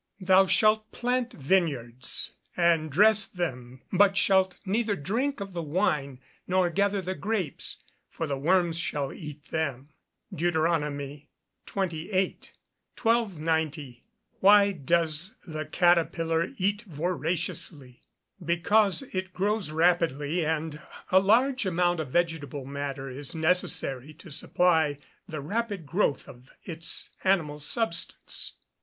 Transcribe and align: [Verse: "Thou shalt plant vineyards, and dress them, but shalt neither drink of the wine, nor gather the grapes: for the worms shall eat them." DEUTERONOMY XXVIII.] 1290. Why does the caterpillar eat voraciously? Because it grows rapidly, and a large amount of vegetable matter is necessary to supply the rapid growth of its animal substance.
[Verse: 0.19 0.27
"Thou 0.29 0.45
shalt 0.47 0.91
plant 0.91 1.31
vineyards, 1.33 2.33
and 2.57 2.91
dress 2.91 3.27
them, 3.27 3.83
but 3.93 4.17
shalt 4.17 4.57
neither 4.65 4.95
drink 4.95 5.39
of 5.39 5.53
the 5.53 5.61
wine, 5.61 6.19
nor 6.47 6.71
gather 6.71 7.03
the 7.03 7.13
grapes: 7.13 7.83
for 8.09 8.25
the 8.25 8.35
worms 8.35 8.79
shall 8.79 9.13
eat 9.13 9.51
them." 9.51 9.89
DEUTERONOMY 10.33 11.29
XXVIII.] 11.67 12.09
1290. 12.99 14.03
Why 14.39 14.71
does 14.71 15.35
the 15.45 15.65
caterpillar 15.67 16.49
eat 16.57 16.81
voraciously? 16.87 18.01
Because 18.43 19.03
it 19.03 19.35
grows 19.35 19.69
rapidly, 19.69 20.43
and 20.43 20.81
a 21.11 21.19
large 21.19 21.67
amount 21.67 21.99
of 21.99 22.09
vegetable 22.09 22.65
matter 22.65 23.07
is 23.11 23.35
necessary 23.35 24.15
to 24.15 24.31
supply 24.31 24.97
the 25.27 25.41
rapid 25.41 25.85
growth 25.85 26.27
of 26.27 26.49
its 26.63 27.11
animal 27.23 27.59
substance. 27.59 28.57